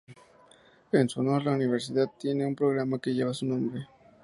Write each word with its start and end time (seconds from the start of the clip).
En 0.91 1.07
su 1.09 1.19
honor, 1.19 1.45
la 1.45 1.51
Universidad 1.51 2.11
tiene 2.17 2.43
un 2.43 2.55
programa 2.55 2.97
que 2.97 3.13
lleva 3.13 3.35
su 3.35 3.45
nombre. 3.45 3.87